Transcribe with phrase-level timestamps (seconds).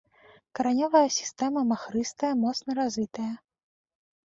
[0.59, 3.31] Каранёвая сістэма махрыстая, моцна развітая.